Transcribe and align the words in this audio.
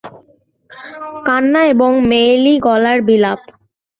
কান্না 1.25 1.61
এবং 1.73 1.91
মেয়েলি 2.09 2.53
গলায় 2.59 3.01
বিলাপ। 3.01 3.39